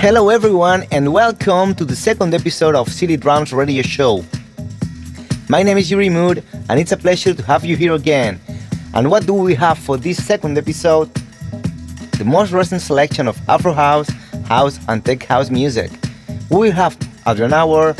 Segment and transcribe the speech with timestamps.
[0.00, 4.24] Hello, everyone, and welcome to the second episode of City Drums Radio Show.
[5.48, 8.38] My name is Uri Mood, and it's a pleasure to have you here again.
[8.94, 11.12] And what do we have for this second episode?
[12.16, 14.08] The most recent selection of Afro House,
[14.46, 15.90] House, and Tech House music.
[16.48, 17.96] We have Adrian Hour,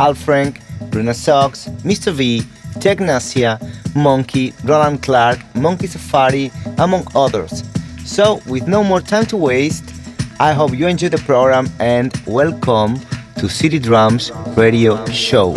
[0.00, 2.12] Al Frank, Bruna Sox, Mr.
[2.12, 2.40] V,
[2.80, 3.62] Technasia,
[3.94, 7.62] Monkey, Roland Clark, Monkey Safari, among others.
[8.04, 9.95] So, with no more time to waste,
[10.38, 13.00] I hope you enjoy the program and welcome
[13.38, 15.54] to City Drums Radio Show.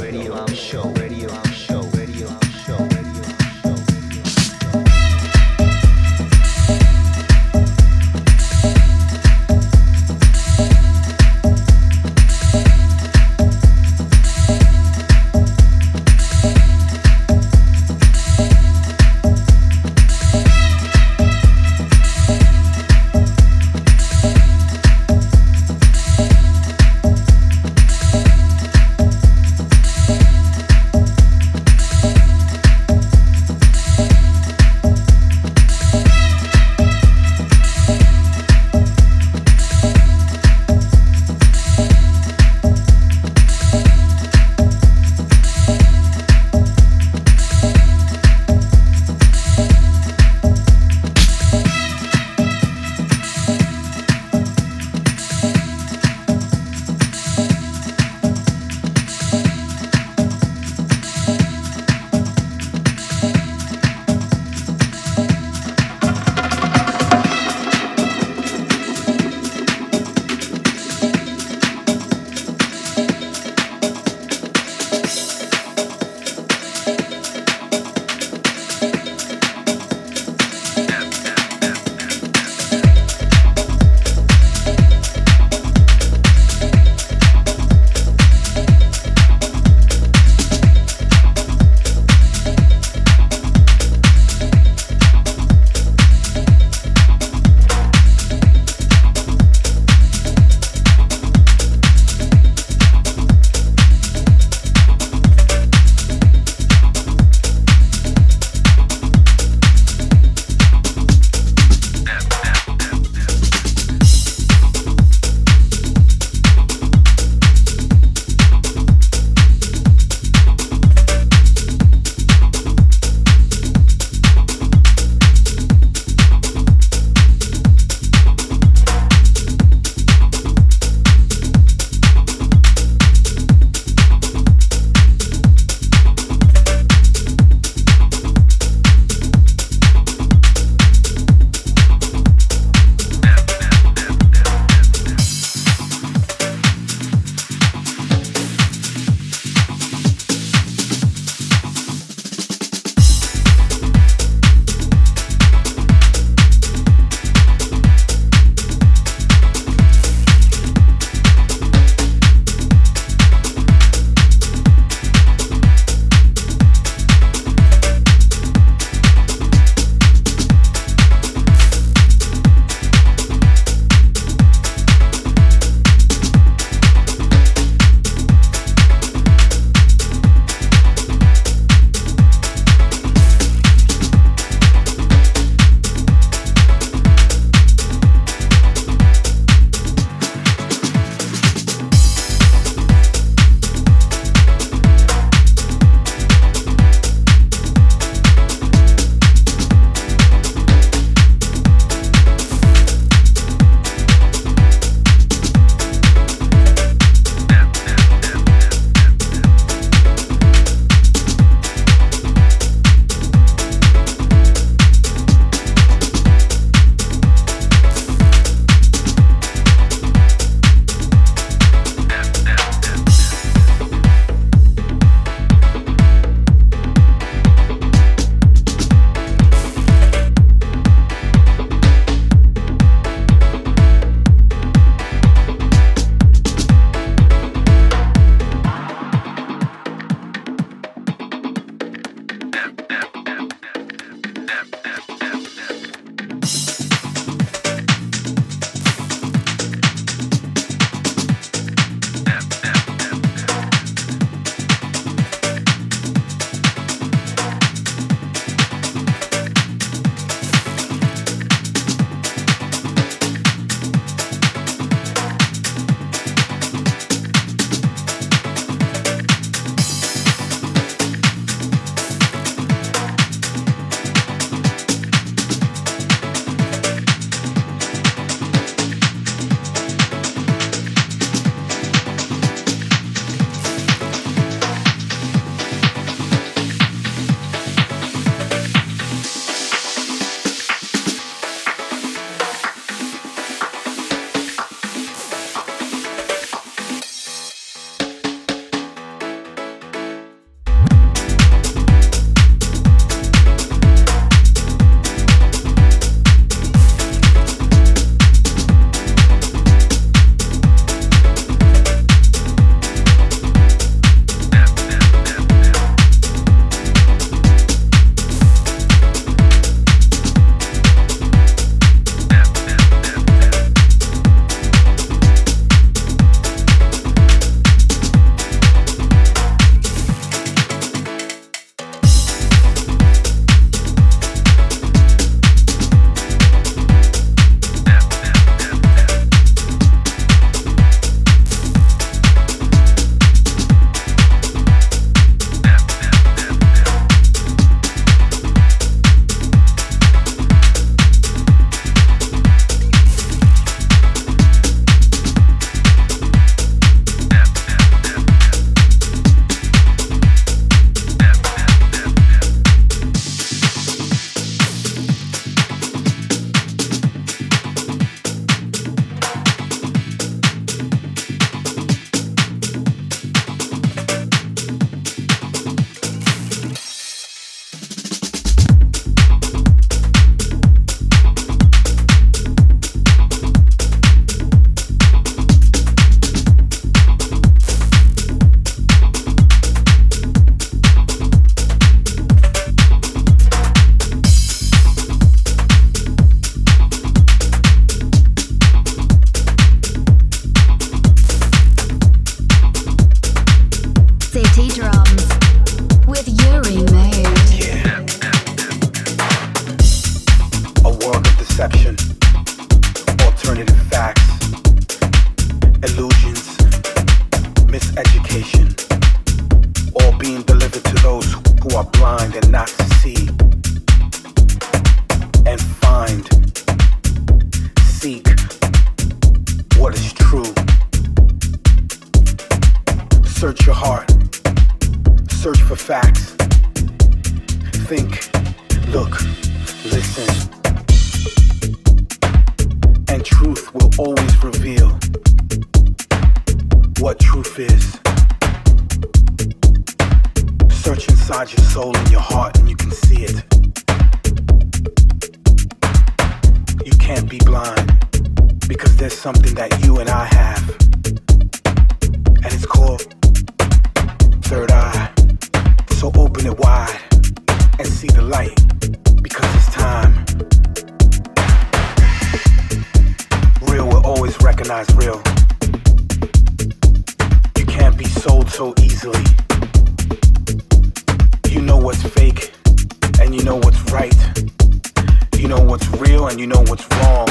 [486.40, 487.28] you know what's wrong.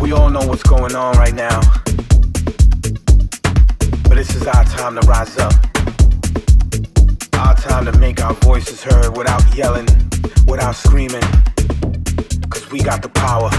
[0.00, 1.60] We all know what's going on right now.
[4.04, 5.52] But this is our time to rise up.
[7.34, 9.88] Our time to make our voices heard without yelling,
[10.46, 11.24] without screaming.
[12.48, 13.50] Cause we got the power.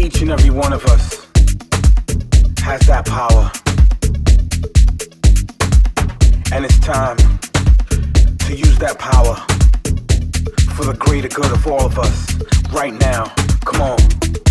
[0.00, 1.28] Each and every one of us
[2.58, 3.52] has that power.
[6.52, 7.18] And it's time
[8.38, 9.57] to use that power
[10.76, 12.36] for the greater good of all of us.
[12.72, 13.26] Right now,
[13.64, 14.47] come on.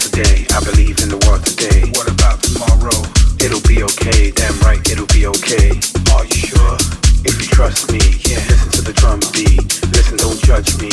[0.00, 0.46] today.
[0.54, 1.90] I believe in the world today.
[1.96, 2.94] What about tomorrow?
[3.42, 5.74] It'll be okay, damn right, it'll be okay.
[6.14, 6.76] Are you sure?
[7.24, 8.00] If you trust me.
[8.48, 9.66] Listen to the drum beat.
[9.92, 10.90] Listen, don't judge me.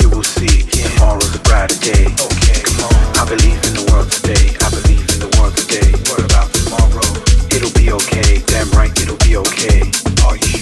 [0.00, 0.66] You will see.
[0.68, 2.06] Tomorrow's a brighter day.
[2.08, 2.94] Okay, come on.
[3.20, 4.54] I believe in the world today.
[4.60, 5.90] I believe in the world today.
[6.10, 7.08] What about tomorrow?
[7.54, 9.86] It'll be okay, damn right, it'll be okay.
[10.26, 10.61] Are you sure?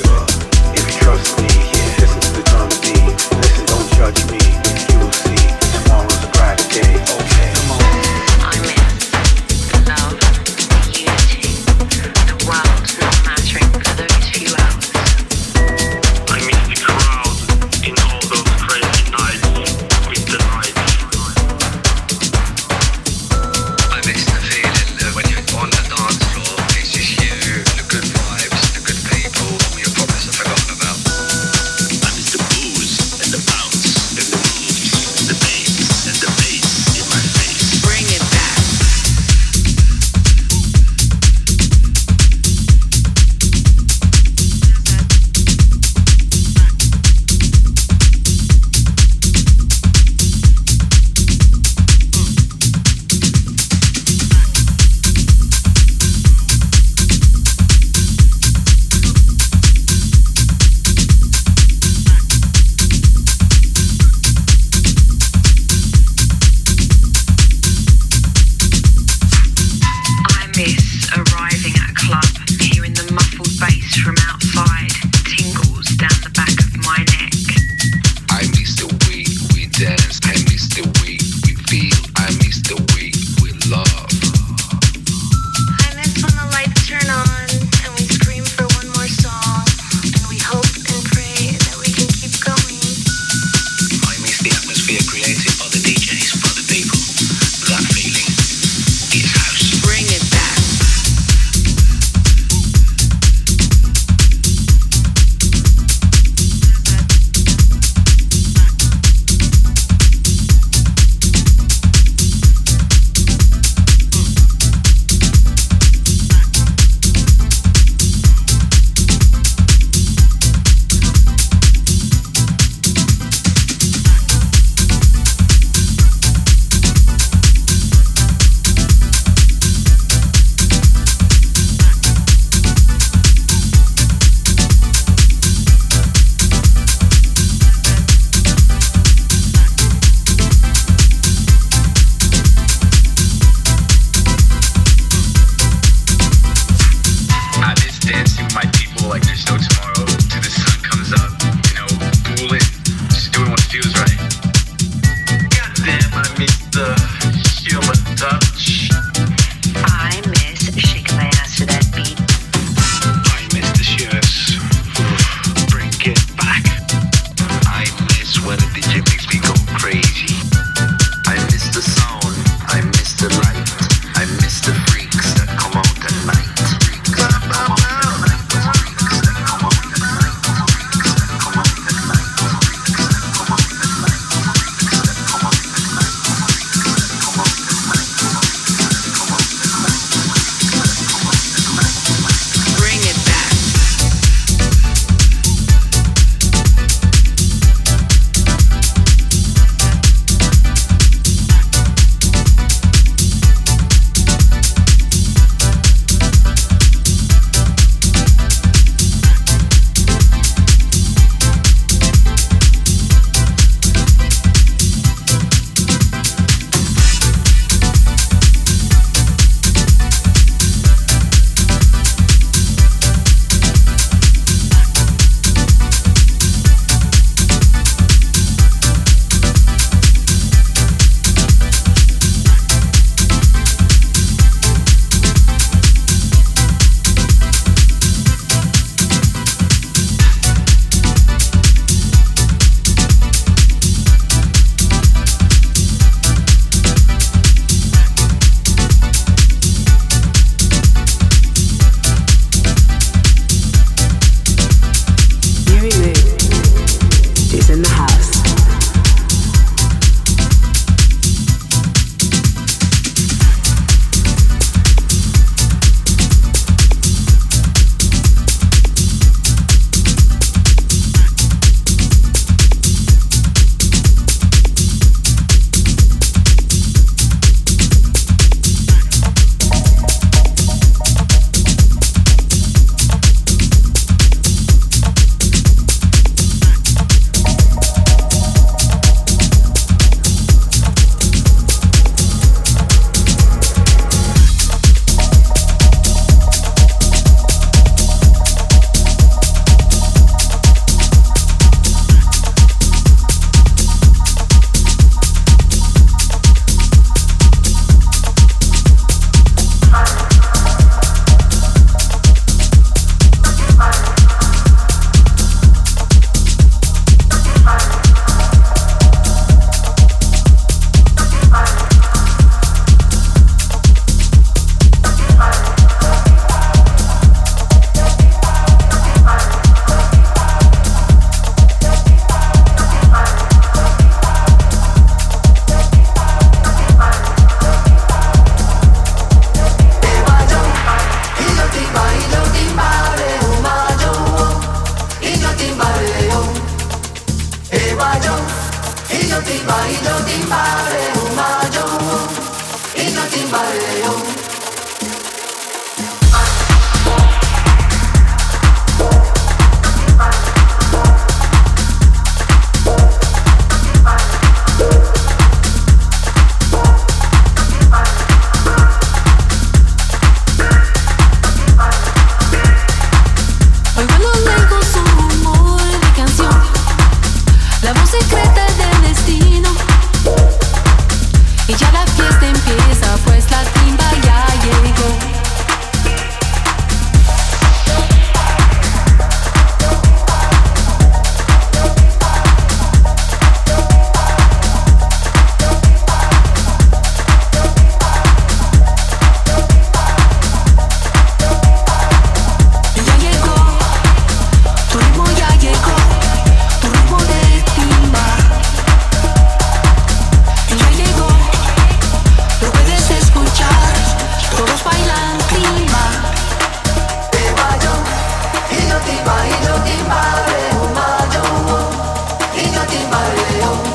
[423.11, 423.90] Galileo.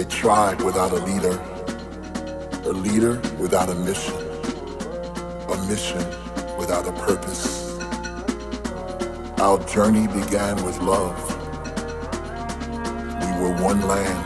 [0.00, 1.38] A tribe without a leader.
[2.64, 4.14] A leader without a mission.
[5.50, 6.02] A mission
[6.56, 7.78] without a purpose.
[9.38, 11.20] Our journey began with love.
[13.20, 14.24] We were one land,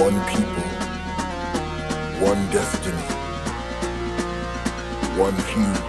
[0.00, 0.68] one people,
[2.26, 2.96] one destiny,
[5.20, 5.88] one hue.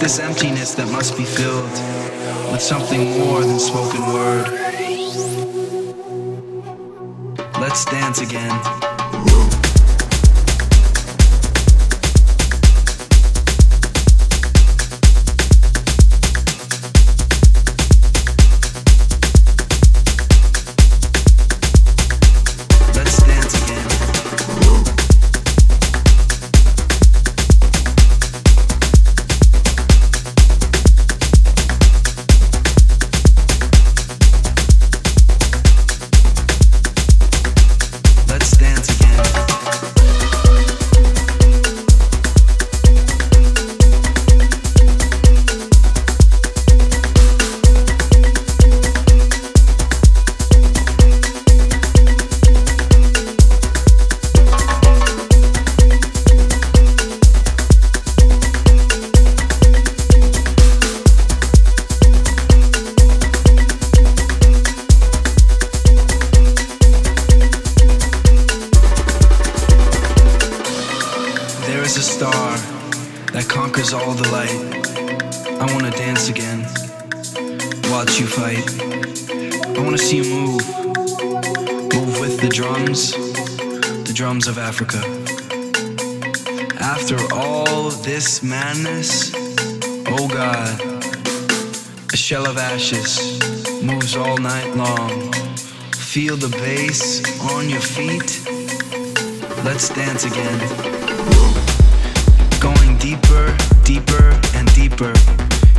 [0.00, 1.70] This emptiness that must be filled
[2.52, 4.57] with something more than spoken word.
[97.88, 98.44] feet.
[99.64, 100.58] Let's dance again.
[102.60, 105.12] Going deeper, deeper, and deeper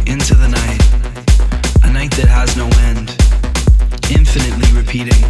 [0.07, 0.81] into the night.
[1.83, 3.09] A night that has no end.
[4.11, 5.21] Infinitely repeating.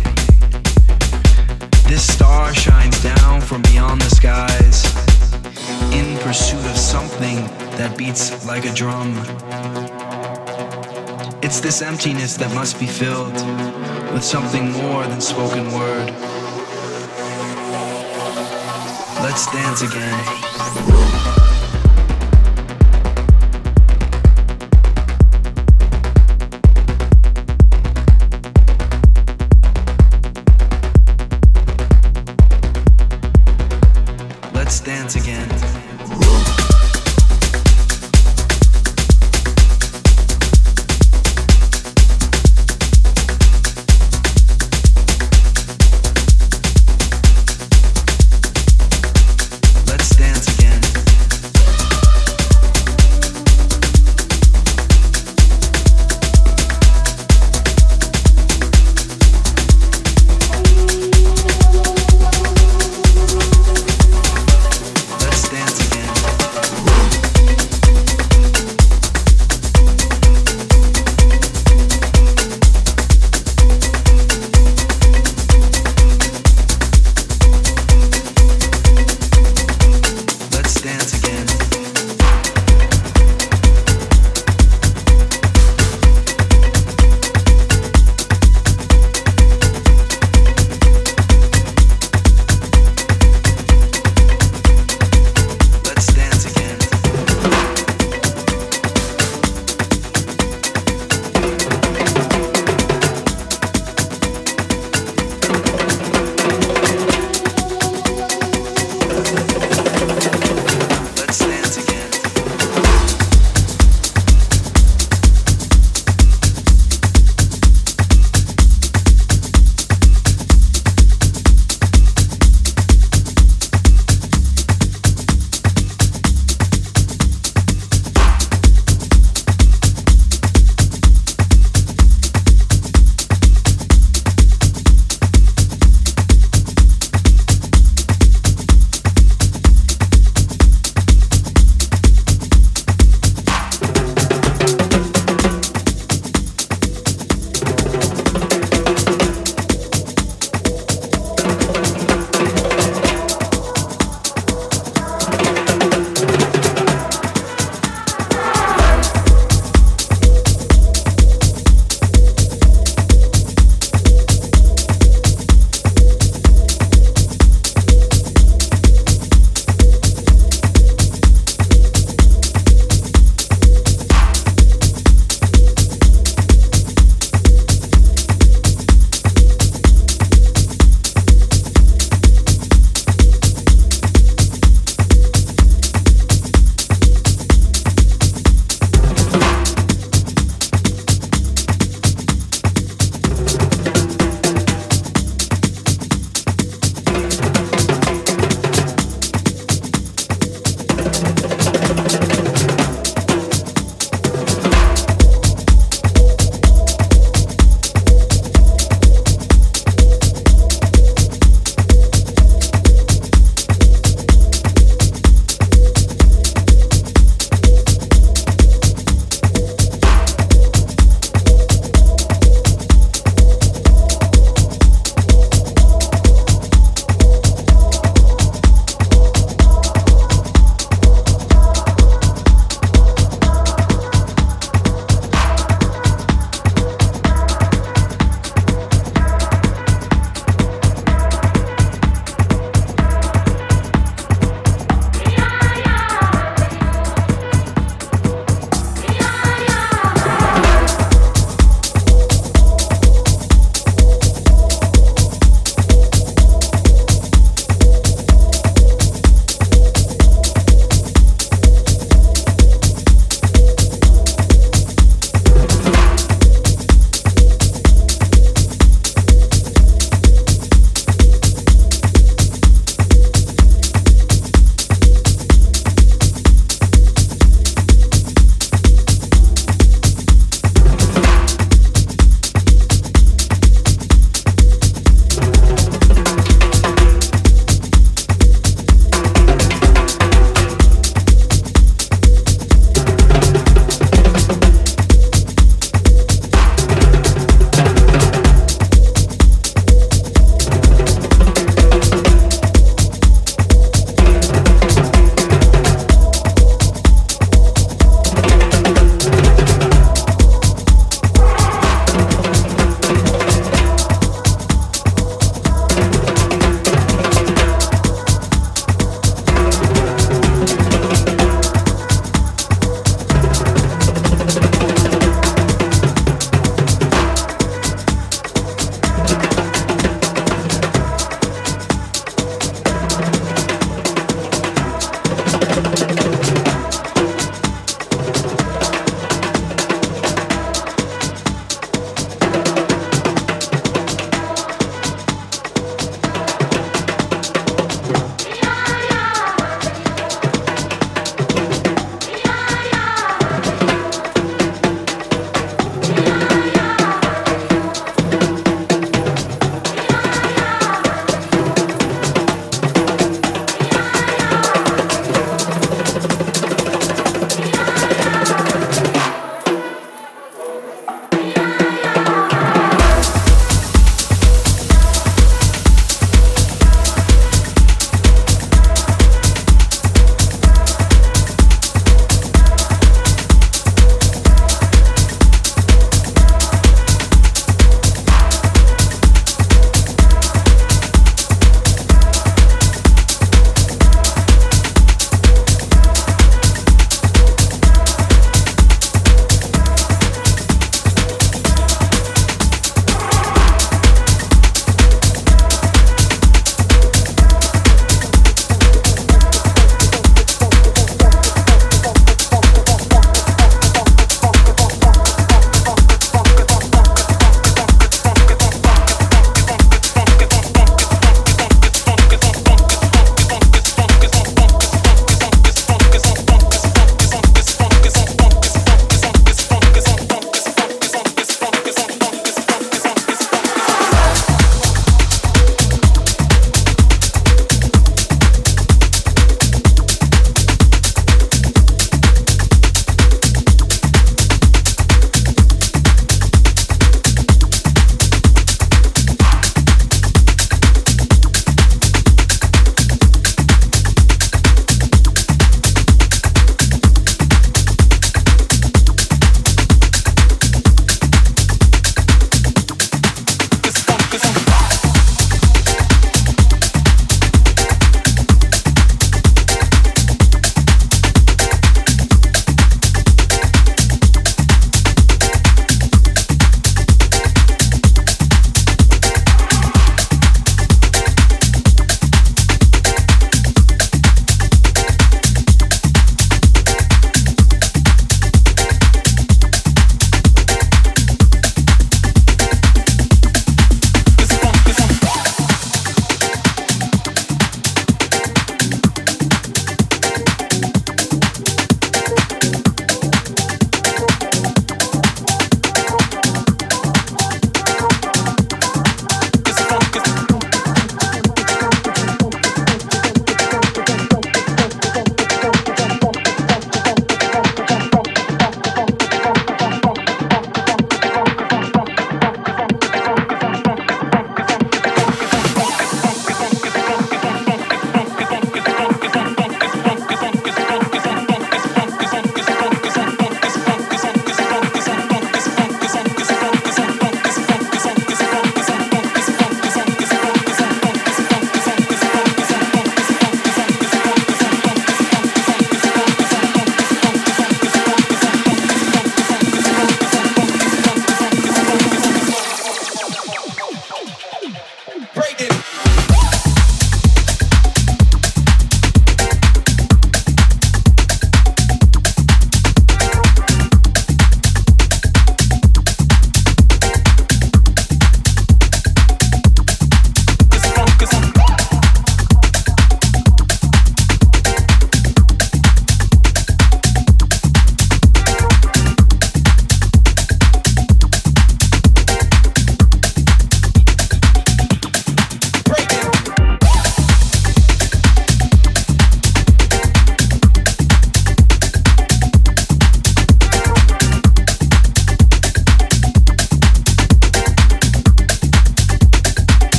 [1.90, 4.86] This star shines down from beyond the skies
[5.94, 7.38] in pursuit of something
[7.78, 9.18] that beats like a drum.
[11.42, 13.34] It's this emptiness that must be filled
[14.14, 16.39] with something more than spoken word
[19.48, 21.19] dance again.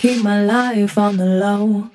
[0.00, 1.90] keep my life on the low.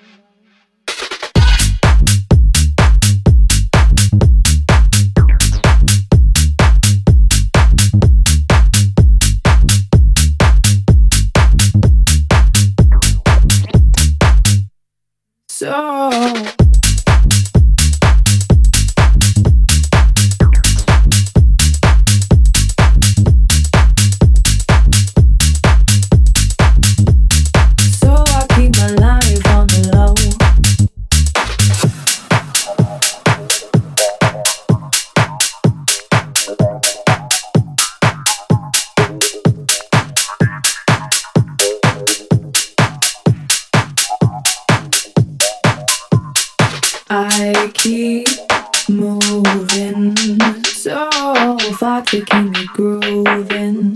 [51.96, 53.96] start to keep me grooving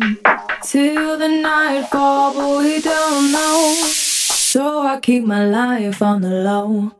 [0.63, 3.73] till the nightfall, but we don't know.
[3.83, 6.98] So I keep my life on the low.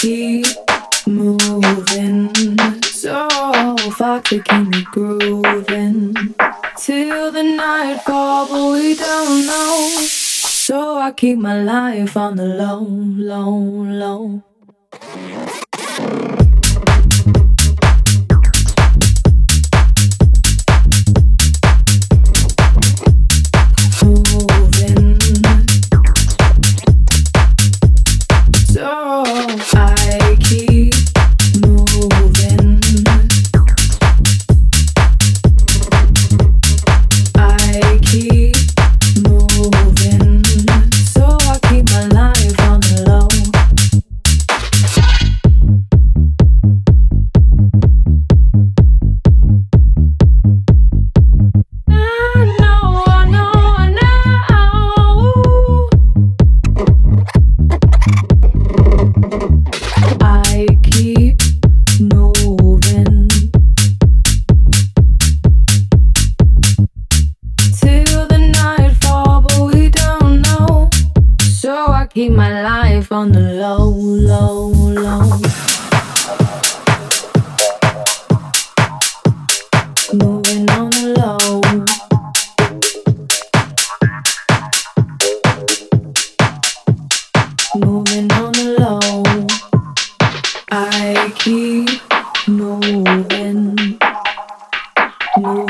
[0.00, 0.46] keep
[1.06, 2.30] moving.
[2.82, 3.28] So
[3.96, 6.14] far, keep me grooving
[6.76, 9.88] till the nightfall, but we don't know.
[9.98, 13.50] So I keep my life on the low, low,
[14.02, 14.42] low.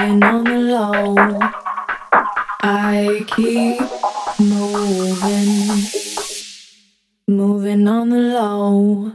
[0.08, 1.14] and on the low.
[2.62, 3.78] I keep
[4.40, 5.82] moving,
[7.26, 9.12] moving on the low.